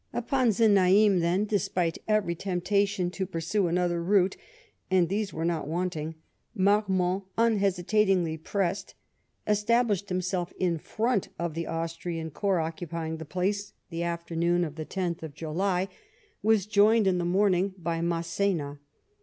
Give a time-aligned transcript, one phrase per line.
[0.13, 4.35] Upon Znaim, then, despite every temptation to pursue another route—
[4.89, 6.15] and these were' not wanting—
[6.65, 8.95] Marmont unhesitatingly pressed;
[9.47, 14.73] estab lished himself in front of the Austrian corps occupying the place the afternoon of
[14.73, 15.87] the 10th (July);
[16.41, 18.79] was joined in the morning by Massena.